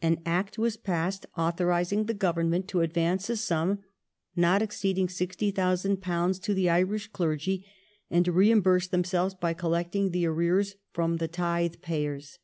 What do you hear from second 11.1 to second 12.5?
the tithe payers.